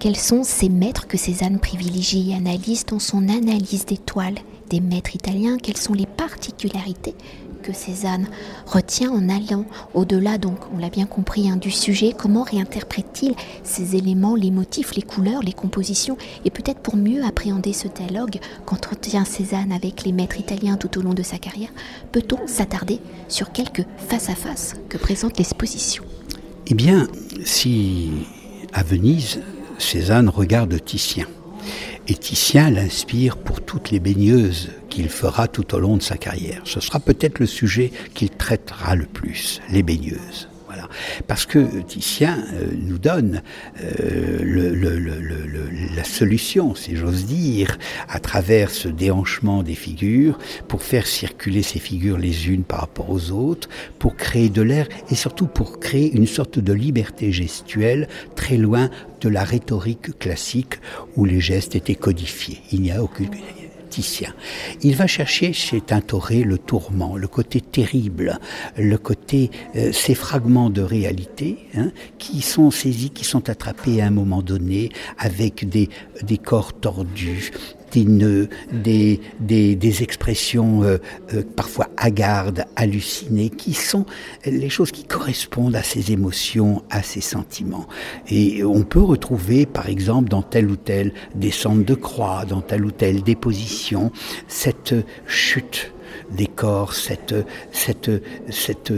quels 0.00 0.16
sont 0.16 0.42
ces 0.42 0.68
maîtres 0.68 1.06
que 1.06 1.16
Cézanne 1.16 1.60
privilégie 1.60 2.32
et 2.32 2.34
analyse 2.34 2.84
dans 2.84 2.98
son 2.98 3.28
analyse 3.28 3.86
des 3.86 3.98
toiles 3.98 4.38
des 4.68 4.80
maîtres 4.80 5.14
italiens, 5.14 5.58
quelles 5.58 5.76
sont 5.76 5.92
les 5.92 6.06
particularités 6.06 7.14
que 7.62 7.72
Cézanne 7.72 8.26
retient 8.66 9.10
en 9.10 9.28
allant 9.28 9.64
au-delà, 9.94 10.38
donc 10.38 10.58
on 10.74 10.78
l'a 10.78 10.90
bien 10.90 11.06
compris, 11.06 11.48
hein, 11.48 11.56
du 11.56 11.70
sujet, 11.70 12.14
comment 12.16 12.42
réinterprète-t-il 12.42 13.34
ces 13.62 13.96
éléments, 13.96 14.34
les 14.34 14.50
motifs, 14.50 14.94
les 14.94 15.02
couleurs, 15.02 15.42
les 15.42 15.52
compositions, 15.52 16.16
et 16.44 16.50
peut-être 16.50 16.80
pour 16.80 16.96
mieux 16.96 17.24
appréhender 17.24 17.72
ce 17.72 17.88
dialogue 17.88 18.38
qu'entretient 18.66 19.24
Cézanne 19.24 19.72
avec 19.72 20.04
les 20.04 20.12
maîtres 20.12 20.38
italiens 20.38 20.76
tout 20.76 20.98
au 20.98 21.02
long 21.02 21.14
de 21.14 21.22
sa 21.22 21.38
carrière, 21.38 21.70
peut-on 22.10 22.46
s'attarder 22.46 23.00
sur 23.28 23.52
quelques 23.52 23.84
face-à-face 24.08 24.74
que 24.88 24.98
présente 24.98 25.38
l'exposition 25.38 26.04
Eh 26.66 26.74
bien, 26.74 27.08
si 27.44 28.10
à 28.72 28.82
Venise, 28.82 29.40
Cézanne 29.78 30.28
regarde 30.28 30.82
Titien, 30.84 31.26
et 32.08 32.14
Titien 32.14 32.70
l'inspire 32.70 33.36
pour 33.36 33.60
toutes 33.60 33.90
les 33.90 34.00
baigneuses 34.00 34.70
qu'il 34.88 35.08
fera 35.08 35.48
tout 35.48 35.74
au 35.74 35.78
long 35.78 35.96
de 35.96 36.02
sa 36.02 36.16
carrière. 36.16 36.62
Ce 36.64 36.80
sera 36.80 37.00
peut-être 37.00 37.38
le 37.38 37.46
sujet 37.46 37.90
qu'il 38.14 38.30
traitera 38.30 38.94
le 38.94 39.06
plus, 39.06 39.60
les 39.70 39.82
baigneuses. 39.82 40.48
Parce 41.26 41.46
que 41.46 41.80
Titien 41.82 42.38
euh, 42.54 42.68
nous 42.76 42.98
donne 42.98 43.42
euh, 43.82 44.88
la 45.94 46.04
solution, 46.04 46.74
si 46.74 46.96
j'ose 46.96 47.26
dire, 47.26 47.78
à 48.08 48.20
travers 48.20 48.70
ce 48.70 48.88
déhanchement 48.88 49.62
des 49.62 49.74
figures, 49.74 50.38
pour 50.68 50.82
faire 50.82 51.06
circuler 51.06 51.62
ces 51.62 51.78
figures 51.78 52.18
les 52.18 52.48
unes 52.48 52.64
par 52.64 52.80
rapport 52.80 53.10
aux 53.10 53.30
autres, 53.30 53.68
pour 53.98 54.16
créer 54.16 54.48
de 54.48 54.62
l'air 54.62 54.88
et 55.10 55.14
surtout 55.14 55.46
pour 55.46 55.80
créer 55.80 56.12
une 56.12 56.26
sorte 56.26 56.58
de 56.58 56.72
liberté 56.72 57.32
gestuelle 57.32 58.08
très 58.36 58.56
loin 58.56 58.90
de 59.20 59.28
la 59.28 59.44
rhétorique 59.44 60.18
classique 60.18 60.74
où 61.16 61.24
les 61.24 61.40
gestes 61.40 61.76
étaient 61.76 61.94
codifiés. 61.94 62.60
Il 62.72 62.82
n'y 62.82 62.92
a 62.92 63.02
aucune 63.02 63.30
il 64.82 64.96
va 64.96 65.06
chercher 65.06 65.52
chez 65.52 65.80
Tintoré 65.80 66.42
le 66.42 66.58
tourment, 66.58 67.16
le 67.16 67.28
côté 67.28 67.60
terrible, 67.60 68.38
le 68.76 68.96
côté, 68.98 69.50
euh, 69.76 69.92
ces 69.92 70.14
fragments 70.14 70.70
de 70.70 70.82
réalité 70.82 71.58
hein, 71.74 71.90
qui 72.18 72.40
sont 72.40 72.70
saisis, 72.70 73.10
qui 73.10 73.24
sont 73.24 73.48
attrapés 73.50 74.00
à 74.00 74.06
un 74.06 74.10
moment 74.10 74.42
donné 74.42 74.90
avec 75.18 75.68
des 75.68 75.88
corps 76.38 76.72
tordus, 76.72 77.52
des 77.92 78.04
nœuds, 78.04 78.48
des, 78.72 79.20
des, 79.40 80.02
expressions 80.02 80.82
euh, 80.82 80.98
euh, 81.34 81.42
parfois 81.56 81.88
hagardes, 81.96 82.64
hallucinées, 82.76 83.50
qui 83.50 83.74
sont 83.74 84.06
les 84.44 84.68
choses 84.68 84.90
qui 84.90 85.04
correspondent 85.04 85.76
à 85.76 85.82
ces 85.82 86.12
émotions, 86.12 86.82
à 86.90 87.02
ces 87.02 87.20
sentiments. 87.20 87.86
Et 88.28 88.64
on 88.64 88.82
peut 88.82 89.02
retrouver, 89.02 89.66
par 89.66 89.88
exemple, 89.88 90.28
dans 90.28 90.42
telle 90.42 90.70
ou 90.70 90.76
telle 90.76 91.12
descente 91.34 91.84
de 91.84 91.94
croix, 91.94 92.44
dans 92.44 92.62
telle 92.62 92.84
ou 92.84 92.90
telle 92.90 93.22
déposition, 93.22 94.10
cette 94.48 94.94
chute 95.26 95.92
des 96.36 96.46
corps, 96.46 96.94
cette, 96.94 97.34
cette, 97.72 98.10
cette, 98.50 98.92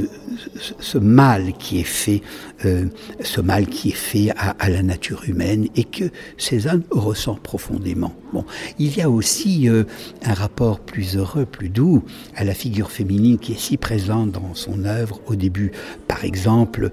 ce 0.78 0.98
mal 0.98 1.52
qui 1.58 1.80
est 1.80 1.84
fait, 1.84 2.22
euh, 2.64 2.86
ce 3.20 3.40
mal 3.40 3.66
qui 3.66 3.90
est 3.90 3.92
fait 3.92 4.30
à, 4.36 4.68
la 4.68 4.82
nature 4.82 5.22
humaine 5.26 5.68
et 5.76 5.84
que 5.84 6.04
Cézanne 6.38 6.82
ressent 6.90 7.34
profondément. 7.34 8.14
Bon, 8.32 8.44
il 8.78 8.96
y 8.96 9.00
a 9.00 9.10
aussi 9.10 9.68
euh, 9.68 9.84
un 10.24 10.34
rapport 10.34 10.80
plus 10.80 11.16
heureux, 11.16 11.46
plus 11.46 11.68
doux 11.68 12.02
à 12.34 12.44
la 12.44 12.54
figure 12.54 12.90
féminine 12.90 13.38
qui 13.38 13.52
est 13.52 13.58
si 13.58 13.76
présente 13.76 14.32
dans 14.32 14.54
son 14.54 14.84
œuvre 14.84 15.20
au 15.26 15.36
début. 15.36 15.72
Par 16.08 16.24
exemple, 16.24 16.90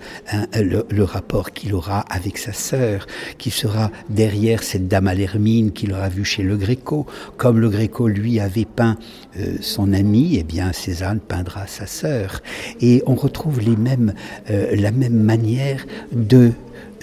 le, 0.53 0.85
le, 0.89 1.03
rapport 1.03 1.51
qu'il 1.51 1.73
aura 1.73 2.01
avec 2.01 2.37
sa 2.37 2.53
sœur, 2.53 3.07
qui 3.37 3.49
sera 3.49 3.91
derrière 4.09 4.63
cette 4.63 4.87
dame 4.87 5.07
à 5.07 5.15
l'hermine 5.15 5.71
qu'il 5.71 5.93
aura 5.93 6.09
vue 6.09 6.25
chez 6.25 6.43
le 6.43 6.57
Gréco, 6.57 7.05
comme 7.37 7.59
le 7.59 7.69
Gréco 7.69 8.07
lui 8.07 8.39
avait 8.39 8.65
peint 8.65 8.97
euh, 9.37 9.55
son 9.61 9.93
ami 9.93 10.30
eh 10.37 10.43
bien 10.43 10.73
Cézanne 10.73 11.19
peindra 11.19 11.67
sa 11.67 11.87
sœur. 11.87 12.41
Et 12.81 13.03
on 13.05 13.15
retrouve 13.15 13.59
les 13.59 13.75
mêmes, 13.75 14.13
euh, 14.49 14.75
la 14.75 14.91
même 14.91 15.21
manière 15.21 15.85
de, 16.11 16.51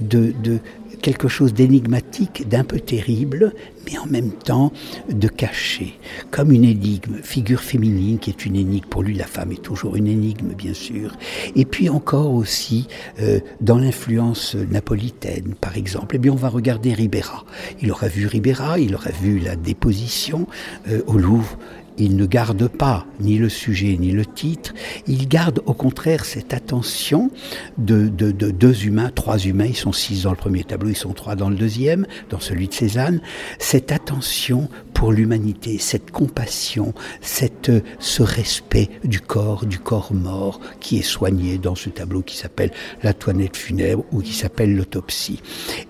de, 0.00 0.32
de 0.42 0.58
quelque 0.98 1.28
chose 1.28 1.54
d'énigmatique, 1.54 2.48
d'un 2.48 2.64
peu 2.64 2.80
terrible, 2.80 3.52
mais 3.86 3.98
en 3.98 4.06
même 4.06 4.32
temps 4.32 4.72
de 5.08 5.28
caché, 5.28 5.98
comme 6.30 6.52
une 6.52 6.64
énigme, 6.64 7.16
figure 7.22 7.60
féminine 7.60 8.18
qui 8.18 8.30
est 8.30 8.44
une 8.44 8.56
énigme. 8.56 8.86
Pour 8.88 9.02
lui, 9.02 9.14
la 9.14 9.26
femme 9.26 9.52
est 9.52 9.62
toujours 9.62 9.96
une 9.96 10.06
énigme, 10.06 10.52
bien 10.54 10.74
sûr. 10.74 11.16
Et 11.56 11.64
puis 11.64 11.88
encore 11.88 12.32
aussi, 12.32 12.88
euh, 13.20 13.40
dans 13.60 13.78
l'influence 13.78 14.54
napolitaine, 14.54 15.54
par 15.60 15.76
exemple, 15.76 16.16
eh 16.16 16.18
bien, 16.18 16.32
on 16.32 16.36
va 16.36 16.48
regarder 16.48 16.92
Ribera. 16.92 17.44
Il 17.80 17.90
aura 17.90 18.08
vu 18.08 18.26
Ribera, 18.26 18.78
il 18.78 18.94
aura 18.94 19.10
vu 19.10 19.38
la 19.38 19.56
déposition 19.56 20.46
euh, 20.88 21.02
au 21.06 21.16
Louvre 21.16 21.56
il 21.98 22.16
ne 22.16 22.26
garde 22.26 22.68
pas 22.68 23.06
ni 23.20 23.38
le 23.38 23.48
sujet 23.48 23.96
ni 23.98 24.12
le 24.12 24.24
titre, 24.24 24.72
il 25.06 25.28
garde 25.28 25.62
au 25.66 25.74
contraire 25.74 26.24
cette 26.24 26.54
attention 26.54 27.30
de, 27.76 28.08
deux 28.08 28.84
humains, 28.84 29.10
trois 29.14 29.38
humains, 29.38 29.66
ils 29.66 29.76
sont 29.76 29.92
six 29.92 30.22
dans 30.22 30.30
le 30.30 30.36
premier 30.36 30.64
tableau, 30.64 30.90
ils 30.90 30.96
sont 30.96 31.12
trois 31.12 31.36
dans 31.36 31.50
le 31.50 31.56
deuxième, 31.56 32.06
dans 32.30 32.40
celui 32.40 32.68
de 32.68 32.74
Cézanne, 32.74 33.20
cette 33.58 33.92
attention 33.92 34.68
pour 34.98 35.12
l'humanité, 35.12 35.78
cette 35.78 36.10
compassion, 36.10 36.92
cette, 37.20 37.70
ce 38.00 38.24
respect 38.24 38.90
du 39.04 39.20
corps, 39.20 39.64
du 39.64 39.78
corps 39.78 40.12
mort 40.12 40.58
qui 40.80 40.98
est 40.98 41.02
soigné 41.02 41.56
dans 41.56 41.76
ce 41.76 41.88
tableau 41.88 42.20
qui 42.20 42.36
s'appelle 42.36 42.72
la 43.04 43.14
toilette 43.14 43.56
funèbre 43.56 44.04
ou 44.10 44.22
qui 44.22 44.32
s'appelle 44.32 44.74
l'autopsie. 44.74 45.40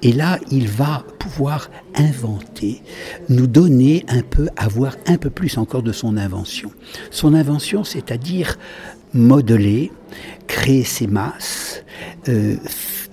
Et 0.02 0.12
là, 0.12 0.38
il 0.50 0.68
va 0.68 1.06
pouvoir 1.18 1.70
inventer, 1.94 2.82
nous 3.30 3.46
donner 3.46 4.04
un 4.08 4.20
peu, 4.20 4.50
avoir 4.58 4.94
un 5.06 5.16
peu 5.16 5.30
plus 5.30 5.56
encore 5.56 5.82
de 5.82 5.92
son 5.92 6.18
invention. 6.18 6.70
Son 7.10 7.32
invention, 7.32 7.84
c'est-à-dire 7.84 8.58
modeler, 9.14 9.90
créer 10.48 10.84
ses 10.84 11.06
masses, 11.06 11.82
euh, 12.28 12.56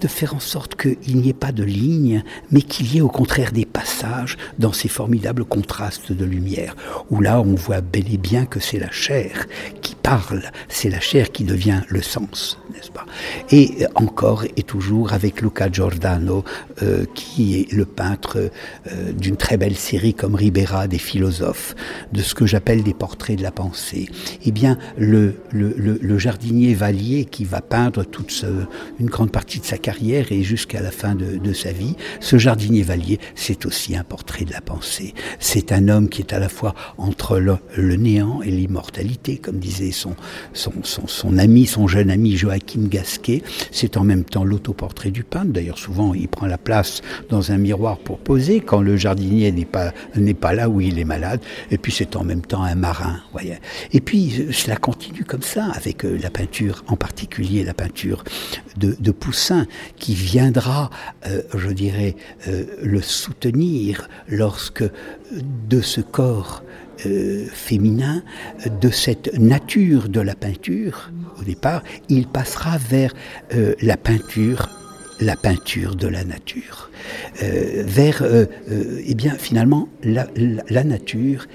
de 0.01 0.07
faire 0.07 0.35
en 0.35 0.39
sorte 0.39 0.75
qu'il 0.75 1.17
n'y 1.17 1.29
ait 1.29 1.33
pas 1.33 1.51
de 1.51 1.63
ligne, 1.63 2.23
mais 2.51 2.61
qu'il 2.61 2.93
y 2.93 2.97
ait 2.97 3.01
au 3.01 3.09
contraire 3.09 3.51
des 3.51 3.65
passages 3.65 4.37
dans 4.59 4.73
ces 4.73 4.87
formidables 4.87 5.45
contrastes 5.45 6.11
de 6.11 6.25
lumière, 6.25 6.75
où 7.09 7.21
là 7.21 7.41
on 7.41 7.55
voit 7.55 7.81
bel 7.81 8.13
et 8.13 8.17
bien 8.17 8.45
que 8.45 8.59
c'est 8.59 8.79
la 8.79 8.91
chair 8.91 9.47
qui 9.81 9.95
parle, 9.95 10.43
c'est 10.67 10.89
la 10.89 10.99
chair 10.99 11.31
qui 11.31 11.43
devient 11.43 11.81
le 11.87 12.01
sens, 12.01 12.59
n'est-ce 12.73 12.91
pas? 12.91 13.05
Et 13.51 13.85
encore 13.95 14.43
et 14.55 14.63
toujours 14.63 15.13
avec 15.13 15.41
Luca 15.41 15.71
Giordano, 15.71 16.43
euh, 16.83 17.05
qui 17.15 17.59
est 17.59 17.71
le 17.71 17.85
peintre 17.85 18.51
euh, 18.91 19.11
d'une 19.13 19.37
très 19.37 19.57
belle 19.57 19.75
série 19.75 20.13
comme 20.13 20.35
Ribera 20.35 20.87
des 20.87 20.99
philosophes, 20.99 21.75
de 22.13 22.21
ce 22.21 22.35
que 22.35 22.45
j'appelle 22.45 22.83
des 22.83 22.93
portraits 22.93 23.37
de 23.37 23.43
la 23.43 23.51
pensée. 23.51 24.09
Eh 24.43 24.51
bien, 24.51 24.77
le, 24.97 25.35
jardinier 26.17 26.73
Vallier 26.73 27.25
qui 27.25 27.43
va 27.43 27.61
peindre 27.61 28.03
toute 28.03 28.45
une 28.99 29.07
grande 29.07 29.31
partie 29.31 29.59
de 29.59 29.65
sa 29.65 29.77
carrière 29.85 30.31
et 30.31 30.41
jusqu'à 30.41 30.81
la 30.81 30.89
fin 30.89 31.13
de, 31.13 31.53
sa 31.53 31.71
vie, 31.71 31.95
ce 32.19 32.39
jardinier 32.39 32.81
Vallier, 32.81 33.19
c'est 33.35 33.67
aussi 33.67 33.95
un 33.95 34.03
portrait 34.03 34.43
de 34.43 34.51
la 34.51 34.59
pensée. 34.59 35.13
C'est 35.37 35.71
un 35.71 35.89
homme 35.89 36.09
qui 36.09 36.23
est 36.23 36.33
à 36.33 36.39
la 36.39 36.49
fois 36.49 36.73
entre 36.97 37.37
le, 37.37 37.59
néant 37.95 38.41
et 38.41 38.49
l'immortalité, 38.49 39.37
comme 39.37 39.59
disait 39.59 39.91
son, 39.91 40.15
ami, 41.37 41.67
son 41.67 41.87
jeune 41.87 42.09
ami 42.09 42.35
Joachim 42.35 42.87
Gasquet. 42.89 43.43
C'est 43.69 43.95
en 43.95 44.03
même 44.03 44.23
temps 44.23 44.43
l'autoportrait 44.43 45.11
du 45.11 45.23
peintre. 45.23 45.51
D'ailleurs, 45.51 45.77
souvent, 45.77 46.15
il 46.15 46.29
prend 46.29 46.47
la 46.47 46.57
place 46.57 47.03
dans 47.29 47.51
un 47.51 47.59
miroir 47.59 47.99
pour 47.99 48.17
poser 48.17 48.61
quand 48.61 48.81
le 48.81 48.97
jardinier 48.97 49.51
n'est 49.51 49.65
pas, 50.33 50.53
là 50.53 50.67
où 50.67 50.81
il 50.81 50.97
est 50.97 51.05
malade. 51.05 51.41
Et 51.69 51.77
puis, 51.77 51.91
c'est 51.91 52.15
en 52.15 52.23
même 52.23 52.41
temps 52.41 52.63
un 52.63 52.73
marin. 52.73 53.19
Et 53.93 54.01
puis, 54.01 54.47
cela 54.51 54.77
continue 54.77 55.25
comme 55.25 55.43
ça 55.43 55.65
avec 55.75 56.05
euh, 56.05 56.17
la 56.19 56.31
peinture, 56.31 56.83
en 56.87 56.95
particulier 56.95 57.63
la 57.63 57.75
peinture 57.75 58.23
de 58.77 59.11
Poussin, 59.11 59.67
qui 59.97 60.13
viendra, 60.13 60.89
euh, 61.27 61.41
je 61.53 61.69
dirais, 61.69 62.15
euh, 62.47 62.65
le 62.81 63.01
soutenir 63.01 64.09
lorsque 64.27 64.83
de 65.69 65.81
ce 65.81 66.01
corps 66.01 66.63
euh, 67.05 67.45
féminin, 67.51 68.23
de 68.81 68.89
cette 68.89 69.37
nature 69.37 70.09
de 70.09 70.21
la 70.21 70.35
peinture, 70.35 71.11
au 71.39 71.43
départ, 71.43 71.83
il 72.09 72.27
passera 72.27 72.77
vers 72.77 73.13
euh, 73.53 73.75
la 73.81 73.97
peinture 73.97 74.69
la 75.21 75.37
peinture 75.37 75.95
de 75.95 76.09
la 76.09 76.25
nature, 76.25 76.89
euh, 77.41 77.83
vers, 77.85 78.21
eh 79.07 79.15
bien, 79.15 79.35
finalement, 79.35 79.87
la 80.03 80.83
nature 80.83 81.45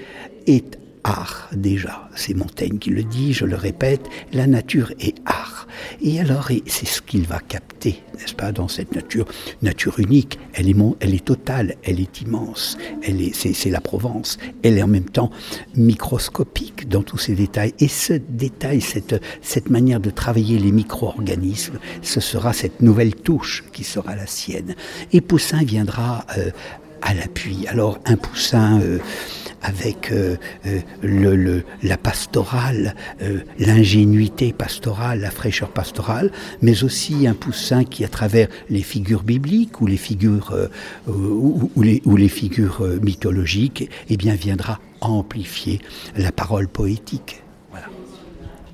est 0.47 0.80
art 1.03 1.49
déjà. 1.53 2.09
C'est 2.15 2.33
Montaigne 2.33 2.77
qui 2.77 2.89
le 2.89 3.03
dit, 3.03 3.33
je 3.33 3.45
le 3.45 3.55
répète, 3.55 4.01
la 4.33 4.47
nature 4.47 4.91
est 4.99 5.15
art. 5.25 5.67
Et 6.01 6.19
alors, 6.19 6.49
c'est 6.65 6.85
ce 6.85 7.01
qu'il 7.01 7.25
va 7.27 7.39
capter, 7.39 8.03
n'est-ce 8.19 8.33
pas, 8.33 8.51
dans 8.51 8.67
cette 8.67 8.93
nature, 8.93 9.25
nature 9.61 9.99
unique. 9.99 10.39
Elle 10.53 10.69
est, 10.69 10.75
elle 10.99 11.15
est 11.15 11.25
totale, 11.25 11.75
elle 11.83 11.99
est 11.99 12.21
immense, 12.21 12.77
elle 13.03 13.21
est, 13.21 13.33
c'est, 13.33 13.69
la 13.69 13.81
Provence. 13.81 14.37
Elle 14.63 14.77
est 14.77 14.83
en 14.83 14.87
même 14.87 15.09
temps 15.09 15.31
microscopique 15.75 16.87
dans 16.87 17.03
tous 17.03 17.17
ses 17.17 17.35
détails. 17.35 17.73
Et 17.79 17.87
ce 17.87 18.13
détail, 18.13 18.81
cette, 18.81 19.21
cette 19.41 19.69
manière 19.69 19.99
de 19.99 20.09
travailler 20.09 20.59
les 20.59 20.71
micro-organismes, 20.71 21.79
ce 22.01 22.19
sera 22.19 22.53
cette 22.53 22.81
nouvelle 22.81 23.15
touche 23.15 23.63
qui 23.71 23.83
sera 23.83 24.15
la 24.15 24.27
sienne. 24.27 24.75
Et 25.13 25.21
Poussin 25.21 25.63
viendra 25.63 26.25
euh, 26.37 26.51
l'appui. 27.13 27.67
Alors, 27.67 27.99
un 28.05 28.17
Poussin... 28.17 28.79
Euh, 28.81 28.99
avec 29.63 30.11
euh, 30.11 30.37
euh, 30.65 31.61
la 31.83 31.95
pastorale, 31.95 32.95
l'ingénuité 33.59 34.53
pastorale, 34.53 35.19
la 35.19 35.29
fraîcheur 35.29 35.69
pastorale, 35.69 36.31
mais 36.63 36.83
aussi 36.83 37.27
un 37.27 37.35
Poussin 37.35 37.83
qui, 37.83 38.03
à 38.03 38.07
travers 38.07 38.47
les 38.71 38.81
figures 38.81 39.21
bibliques 39.21 39.79
ou 39.79 39.85
les 39.85 39.97
figures, 39.97 40.51
ou 41.05 41.81
les 41.83 42.27
figures 42.27 42.83
mythologiques, 43.03 43.87
eh 44.09 44.17
bien, 44.17 44.33
viendra 44.33 44.79
amplifier 44.99 45.79
la 46.15 46.31
parole 46.31 46.67
poétique. 46.67 47.43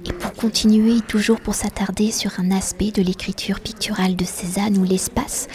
Et 0.07 0.13
pour 0.13 0.33
continuer, 0.33 1.01
toujours 1.01 1.41
pour 1.41 1.53
s'attarder 1.53 2.11
sur 2.11 2.39
un 2.39 2.51
aspect 2.51 2.91
de 2.91 3.01
l'écriture 3.01 3.59
picturale 3.59 4.15
de 4.15 4.23
Cézanne 4.23 4.77
où 4.77 4.85
l'espace 4.85 5.47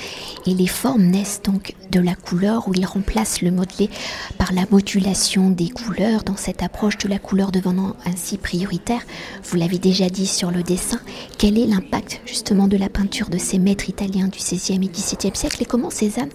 et 0.46 0.52
les 0.52 0.66
formes 0.66 1.04
naissent 1.04 1.40
donc 1.42 1.74
de 1.90 2.00
la 2.00 2.14
couleur, 2.14 2.68
où 2.68 2.74
il 2.74 2.84
remplace 2.84 3.40
le 3.40 3.50
modelé 3.50 3.88
par 4.36 4.52
la 4.52 4.66
modulation 4.70 5.48
des 5.48 5.70
couleurs 5.70 6.22
dans 6.22 6.36
cette 6.36 6.62
approche 6.62 6.98
de 6.98 7.08
la 7.08 7.18
couleur 7.18 7.50
devenant 7.50 7.96
ainsi 8.04 8.36
prioritaire. 8.36 9.00
Vous 9.44 9.56
l'avez 9.56 9.78
déjà 9.78 10.10
dit 10.10 10.26
sur 10.26 10.50
le 10.50 10.62
dessin, 10.62 11.00
quel 11.38 11.58
est 11.58 11.66
l'impact 11.66 12.20
justement 12.26 12.68
de 12.68 12.76
la 12.76 12.90
peinture 12.90 13.30
de 13.30 13.38
ces 13.38 13.58
maîtres 13.58 13.88
italiens 13.88 14.28
du 14.28 14.38
XVIe 14.38 14.84
et 14.84 14.88
XVIIe 14.88 15.34
siècle 15.34 15.62
et 15.62 15.66
comment 15.66 15.90
Cézanne 15.90 16.30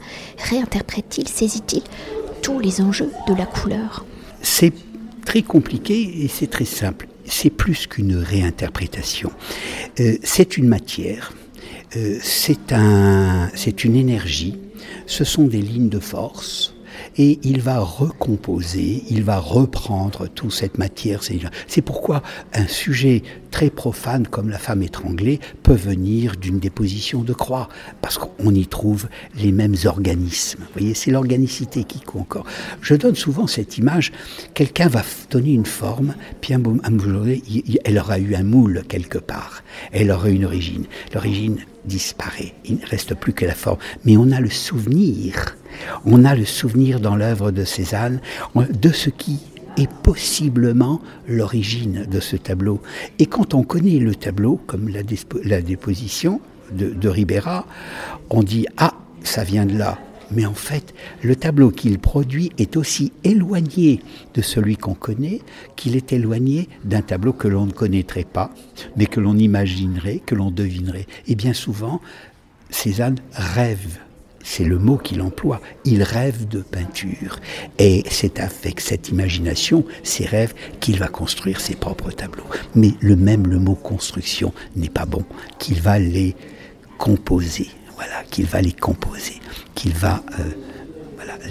réinterprète-t-il, 0.49 1.27
saisit-il 1.27 1.83
tous 2.41 2.59
les 2.59 2.81
enjeux 2.81 3.11
de 3.27 3.35
la 3.35 3.45
couleur? 3.45 4.05
C'est 4.41 4.73
très 5.25 5.43
compliqué 5.43 6.23
et 6.23 6.27
c'est 6.27 6.47
très 6.47 6.65
simple 6.65 7.07
c'est 7.27 7.49
plus 7.49 7.87
qu'une 7.87 8.15
réinterprétation. 8.15 9.31
Euh, 9.99 10.17
c'est 10.23 10.57
une 10.57 10.67
matière, 10.67 11.33
euh, 11.95 12.17
c'est 12.21 12.73
un, 12.73 13.49
une 13.83 13.95
énergie, 13.95 14.57
ce 15.05 15.23
sont 15.23 15.45
des 15.45 15.61
lignes 15.61 15.89
de 15.89 15.99
force, 15.99 16.73
et 17.17 17.39
il 17.43 17.61
va 17.61 17.79
recomposer, 17.79 19.03
il 19.09 19.23
va 19.23 19.39
reprendre 19.39 20.27
toute 20.27 20.51
cette 20.51 20.77
matière. 20.77 21.21
C'est 21.67 21.81
pourquoi 21.81 22.21
un 22.53 22.67
sujet 22.67 23.23
très 23.51 23.69
profane 23.69 24.27
comme 24.27 24.49
la 24.49 24.59
femme 24.59 24.83
étranglée 24.83 25.39
peut 25.63 25.73
venir 25.73 26.35
d'une 26.35 26.59
déposition 26.59 27.23
de 27.23 27.33
croix, 27.33 27.69
parce 28.01 28.17
qu'on 28.17 28.53
y 28.53 28.67
trouve 28.67 29.07
les 29.35 29.51
mêmes 29.51 29.75
organismes. 29.85 30.59
Vous 30.59 30.79
voyez, 30.79 30.93
c'est 30.93 31.11
l'organicité 31.11 31.85
qui 31.85 32.01
compte 32.01 32.17
encore. 32.17 32.45
Je 32.81 32.95
donne 32.95 33.15
souvent 33.15 33.47
cette 33.47 33.77
image, 33.77 34.11
quelqu'un 34.53 34.87
va 34.87 35.03
donner 35.29 35.53
une 35.53 35.65
forme, 35.65 36.15
puis 36.41 36.53
elle 37.83 37.99
aura 37.99 38.19
eu 38.19 38.35
un 38.35 38.43
moule 38.43 38.83
quelque 38.87 39.19
part, 39.19 39.63
elle 39.91 40.11
aura 40.11 40.29
une 40.29 40.45
origine. 40.45 40.85
L'origine 41.13 41.57
disparaît, 41.85 42.55
il 42.65 42.77
ne 42.77 42.85
reste 42.85 43.13
plus 43.15 43.33
que 43.33 43.45
la 43.45 43.53
forme, 43.53 43.77
mais 44.03 44.17
on 44.17 44.31
a 44.31 44.39
le 44.39 44.49
souvenir 44.49 45.55
on 46.05 46.25
a 46.25 46.35
le 46.35 46.45
souvenir 46.45 46.99
dans 46.99 47.15
l'œuvre 47.15 47.51
de 47.51 47.63
Cézanne 47.63 48.19
de 48.55 48.89
ce 48.89 49.09
qui 49.09 49.39
est 49.77 49.89
possiblement 49.89 51.01
l'origine 51.27 52.05
de 52.09 52.19
ce 52.19 52.35
tableau. 52.35 52.81
Et 53.19 53.25
quand 53.25 53.53
on 53.53 53.63
connaît 53.63 53.99
le 53.99 54.15
tableau, 54.15 54.59
comme 54.67 54.89
la, 54.89 55.03
déposition 55.61 56.41
de, 56.71 56.89
de 56.89 57.09
Ribera, 57.09 57.65
on 58.29 58.43
dit 58.43 58.65
Ah, 58.77 58.93
ça 59.23 59.43
vient 59.43 59.65
de 59.65 59.77
là. 59.77 59.99
Mais 60.31 60.45
en 60.45 60.53
fait, 60.53 60.93
le 61.23 61.35
tableau 61.35 61.69
qu'il 61.71 61.99
produit 61.99 62.51
est 62.57 62.75
aussi 62.75 63.13
éloigné 63.23 64.01
de 64.33 64.41
celui 64.41 64.75
qu'on 64.75 64.93
connaît 64.93 65.39
qu'il 65.77 65.95
est 65.95 66.11
éloigné 66.11 66.67
d'un 66.83 67.01
tableau 67.01 67.31
que 67.31 67.47
l'on 67.47 67.65
ne 67.65 67.71
connaîtrait 67.71 68.25
pas, 68.25 68.51
mais 68.97 69.05
que 69.05 69.21
l'on 69.21 69.37
imaginerait, 69.37 70.21
que 70.25 70.35
l'on 70.35 70.51
devinerait. 70.51 71.07
Et 71.27 71.35
bien 71.35 71.53
souvent, 71.53 72.01
Cézanne 72.69 73.19
rêve 73.31 73.99
c'est 74.47 74.63
le 74.63 74.79
mot 74.79 74.97
qu'il 74.97 75.21
emploie. 75.21 75.59
Il 75.83 76.03
rêve 76.03 76.47
de 76.47 76.61
peinture. 76.61 77.39
Et 77.79 78.03
c'est 78.09 78.39
avec 78.39 78.79
cette 78.79 79.09
imagination, 79.09 79.83
ces 80.03 80.25
rêves, 80.25 80.53
qu'il 80.79 80.97
va 80.99 81.07
construire 81.07 81.59
ses 81.59 81.75
propres 81.75 82.11
tableaux. 82.11 82.45
Mais 82.73 82.91
le 83.01 83.17
même, 83.17 83.45
le 83.45 83.59
mot 83.59 83.75
construction 83.75 84.53
n'est 84.77 84.89
pas 84.89 85.05
bon, 85.05 85.25
qu'il 85.59 85.81
va 85.81 85.99
les 85.99 86.33
composer. 86.97 87.67
Voilà, 87.95 88.23
qu'il 88.31 88.45
va 88.45 88.61
les 88.61 88.71
composer, 88.71 89.41
qu'il 89.75 89.93
va 89.93 90.23
euh, 90.39 90.43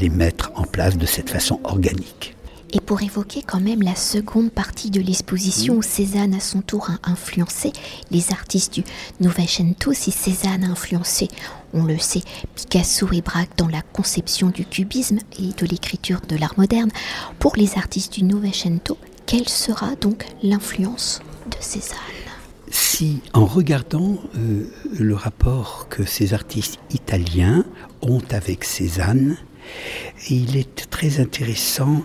les 0.00 0.08
mettre 0.08 0.52
en 0.54 0.62
place 0.62 0.96
de 0.96 1.06
cette 1.06 1.28
façon 1.28 1.60
organique. 1.64 2.35
Et 2.76 2.80
pour 2.80 3.00
évoquer 3.00 3.42
quand 3.42 3.58
même 3.58 3.80
la 3.80 3.94
seconde 3.94 4.50
partie 4.52 4.90
de 4.90 5.00
l'exposition 5.00 5.76
où 5.76 5.82
Cézanne 5.82 6.34
à 6.34 6.40
son 6.40 6.60
tour 6.60 6.90
a 6.90 7.10
influencé 7.10 7.72
les 8.10 8.32
artistes 8.32 8.74
du 8.74 8.84
Novecento, 9.18 9.94
si 9.94 10.10
Cézanne 10.10 10.62
a 10.62 10.72
influencé, 10.72 11.28
on 11.72 11.84
le 11.84 11.96
sait, 11.96 12.20
Picasso 12.54 13.08
et 13.14 13.22
Braque 13.22 13.56
dans 13.56 13.68
la 13.68 13.80
conception 13.80 14.50
du 14.50 14.66
cubisme 14.66 15.20
et 15.38 15.54
de 15.58 15.66
l'écriture 15.66 16.20
de 16.28 16.36
l'art 16.36 16.52
moderne, 16.58 16.90
pour 17.38 17.56
les 17.56 17.78
artistes 17.78 18.12
du 18.12 18.24
Novecento, 18.24 18.98
quelle 19.24 19.48
sera 19.48 19.94
donc 19.94 20.26
l'influence 20.42 21.22
de 21.46 21.56
Cézanne? 21.60 21.96
Si, 22.70 23.22
en 23.32 23.46
regardant 23.46 24.18
euh, 24.36 24.70
le 24.92 25.14
rapport 25.14 25.86
que 25.88 26.04
ces 26.04 26.34
artistes 26.34 26.78
italiens 26.90 27.64
ont 28.02 28.22
avec 28.32 28.64
Cézanne, 28.64 29.38
il 30.28 30.58
est 30.58 30.90
très 30.90 31.20
intéressant 31.20 32.04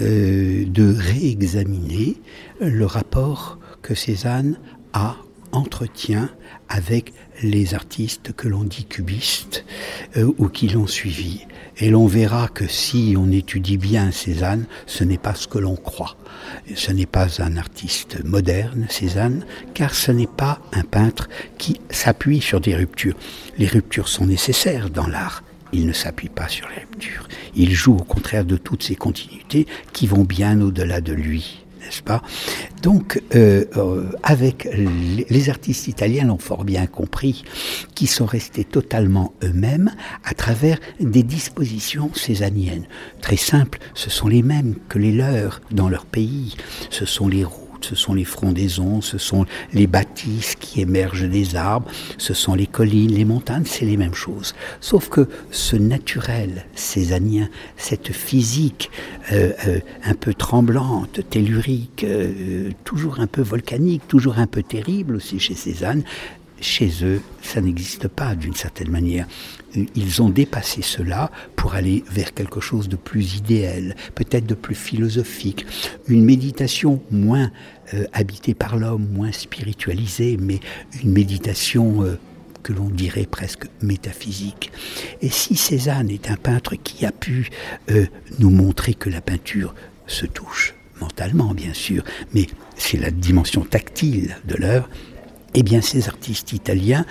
euh, 0.00 0.64
de 0.66 0.94
réexaminer 0.96 2.16
le 2.60 2.86
rapport 2.86 3.58
que 3.82 3.94
Cézanne 3.94 4.58
a, 4.92 5.16
entretient 5.52 6.28
avec 6.68 7.12
les 7.42 7.74
artistes 7.74 8.32
que 8.32 8.48
l'on 8.48 8.64
dit 8.64 8.84
cubistes 8.84 9.64
euh, 10.16 10.32
ou 10.38 10.48
qui 10.48 10.68
l'ont 10.68 10.86
suivi. 10.86 11.46
Et 11.78 11.90
l'on 11.90 12.06
verra 12.06 12.48
que 12.48 12.66
si 12.66 13.14
on 13.16 13.30
étudie 13.30 13.78
bien 13.78 14.10
Cézanne, 14.10 14.66
ce 14.86 15.04
n'est 15.04 15.18
pas 15.18 15.34
ce 15.34 15.46
que 15.46 15.58
l'on 15.58 15.76
croit. 15.76 16.16
Ce 16.74 16.90
n'est 16.90 17.06
pas 17.06 17.40
un 17.40 17.56
artiste 17.56 18.24
moderne, 18.24 18.86
Cézanne, 18.90 19.44
car 19.74 19.94
ce 19.94 20.10
n'est 20.10 20.26
pas 20.26 20.60
un 20.72 20.82
peintre 20.82 21.28
qui 21.56 21.80
s'appuie 21.90 22.40
sur 22.40 22.60
des 22.60 22.74
ruptures. 22.74 23.16
Les 23.58 23.68
ruptures 23.68 24.08
sont 24.08 24.26
nécessaires 24.26 24.90
dans 24.90 25.06
l'art, 25.06 25.44
il 25.72 25.86
ne 25.86 25.92
s'appuie 25.92 26.28
pas 26.28 26.48
sur 26.48 26.68
les 26.68 26.80
ruptures. 26.80 27.28
Il 27.54 27.72
joue 27.72 27.96
au 27.96 28.04
contraire 28.04 28.44
de 28.44 28.56
toutes 28.56 28.82
ces 28.82 28.96
continuités 28.96 29.66
qui 29.92 30.06
vont 30.06 30.24
bien 30.24 30.60
au-delà 30.60 31.00
de 31.00 31.12
lui, 31.12 31.64
n'est-ce 31.80 32.02
pas? 32.02 32.22
Donc, 32.82 33.22
euh, 33.34 33.64
euh, 33.76 34.10
avec 34.22 34.68
les, 34.72 35.50
artistes 35.50 35.88
italiens 35.88 36.24
l'ont 36.24 36.38
fort 36.38 36.64
bien 36.64 36.86
compris, 36.86 37.44
qui 37.94 38.06
sont 38.06 38.26
restés 38.26 38.64
totalement 38.64 39.32
eux-mêmes 39.42 39.90
à 40.24 40.34
travers 40.34 40.78
des 41.00 41.22
dispositions 41.22 42.10
césaniennes. 42.14 42.86
Très 43.20 43.36
simples, 43.36 43.78
ce 43.94 44.10
sont 44.10 44.28
les 44.28 44.42
mêmes 44.42 44.74
que 44.88 44.98
les 44.98 45.12
leurs 45.12 45.60
dans 45.70 45.88
leur 45.88 46.06
pays. 46.06 46.56
Ce 46.90 47.04
sont 47.04 47.28
les 47.28 47.44
roues 47.44 47.67
ce 47.84 47.94
sont 47.94 48.14
les 48.14 48.24
frondaisons, 48.24 49.00
ce 49.00 49.18
sont 49.18 49.46
les 49.72 49.86
bâtisses 49.86 50.54
qui 50.54 50.80
émergent 50.80 51.28
des 51.28 51.56
arbres, 51.56 51.90
ce 52.16 52.34
sont 52.34 52.54
les 52.54 52.66
collines, 52.66 53.12
les 53.12 53.24
montagnes, 53.24 53.64
c'est 53.64 53.84
les 53.84 53.96
mêmes 53.96 54.14
choses. 54.14 54.54
Sauf 54.80 55.08
que 55.08 55.28
ce 55.50 55.76
naturel 55.76 56.66
césanien, 56.74 57.48
cette 57.76 58.12
physique 58.12 58.90
euh, 59.32 59.52
euh, 59.66 59.80
un 60.04 60.14
peu 60.14 60.34
tremblante, 60.34 61.20
tellurique, 61.28 62.04
euh, 62.04 62.70
toujours 62.84 63.20
un 63.20 63.26
peu 63.26 63.42
volcanique, 63.42 64.02
toujours 64.08 64.38
un 64.38 64.46
peu 64.46 64.62
terrible 64.62 65.16
aussi 65.16 65.38
chez 65.38 65.54
Cézanne, 65.54 66.02
chez 66.60 66.90
eux, 67.02 67.22
ça 67.42 67.60
n'existe 67.60 68.08
pas 68.08 68.34
d'une 68.34 68.54
certaine 68.54 68.90
manière. 68.90 69.26
Ils 69.94 70.22
ont 70.22 70.30
dépassé 70.30 70.82
cela 70.82 71.30
pour 71.56 71.74
aller 71.74 72.04
vers 72.10 72.34
quelque 72.34 72.60
chose 72.60 72.88
de 72.88 72.96
plus 72.96 73.36
idéal, 73.36 73.94
peut-être 74.14 74.46
de 74.46 74.54
plus 74.54 74.74
philosophique, 74.74 75.66
une 76.08 76.24
méditation 76.24 77.02
moins 77.10 77.50
euh, 77.94 78.04
habitée 78.12 78.54
par 78.54 78.76
l'homme, 78.76 79.08
moins 79.12 79.32
spiritualisée, 79.32 80.36
mais 80.40 80.60
une 81.02 81.12
méditation 81.12 82.02
euh, 82.02 82.18
que 82.62 82.72
l'on 82.72 82.88
dirait 82.88 83.26
presque 83.26 83.66
métaphysique. 83.82 84.72
Et 85.22 85.28
si 85.28 85.56
Cézanne 85.56 86.10
est 86.10 86.30
un 86.30 86.36
peintre 86.36 86.74
qui 86.76 87.06
a 87.06 87.12
pu 87.12 87.50
euh, 87.90 88.06
nous 88.38 88.50
montrer 88.50 88.94
que 88.94 89.10
la 89.10 89.20
peinture 89.20 89.74
se 90.06 90.26
touche, 90.26 90.74
mentalement 91.00 91.54
bien 91.54 91.74
sûr, 91.74 92.02
mais 92.34 92.46
c'est 92.76 92.98
la 92.98 93.10
dimension 93.10 93.62
tactile 93.62 94.36
de 94.46 94.56
l'œuvre, 94.56 94.88
eh 95.54 95.62
bien, 95.62 95.80
ces 95.80 96.08
artistes 96.08 96.52
italiens, 96.52 97.04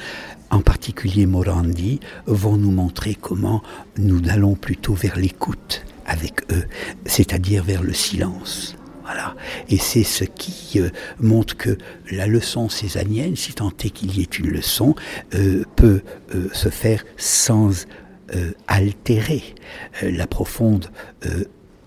en 0.49 0.61
particulier 0.61 1.25
Morandi, 1.25 1.99
vont 2.25 2.57
nous 2.57 2.71
montrer 2.71 3.15
comment 3.15 3.61
nous 3.97 4.21
allons 4.29 4.55
plutôt 4.55 4.93
vers 4.93 5.17
l'écoute 5.17 5.85
avec 6.05 6.49
eux, 6.51 6.65
c'est-à-dire 7.05 7.63
vers 7.63 7.83
le 7.83 7.93
silence. 7.93 8.75
Voilà. 9.07 9.35
Et 9.69 9.77
c'est 9.77 10.03
ce 10.03 10.25
qui 10.25 10.81
euh, 10.81 10.89
montre 11.21 11.55
que 11.55 11.77
la 12.11 12.27
leçon 12.27 12.67
césanienne, 12.67 13.37
si 13.37 13.53
tant 13.53 13.69
est 13.69 13.89
qu'il 13.89 14.17
y 14.17 14.21
ait 14.21 14.25
une 14.25 14.49
leçon, 14.49 14.95
euh, 15.33 15.63
peut 15.77 16.01
euh, 16.35 16.49
se 16.53 16.69
faire 16.69 17.03
sans 17.15 17.85
altérer 18.67 19.55
la 20.01 20.27
profonde 20.27 20.91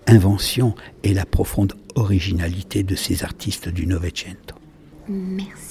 invention 0.07 0.73
et 1.03 1.13
la 1.13 1.23
profonde 1.23 1.75
originalité 1.93 2.81
de 2.81 2.95
ces 2.95 3.23
artistes 3.23 3.69
du 3.69 3.85
Novecento. 3.85 4.55
Merci. 5.07 5.70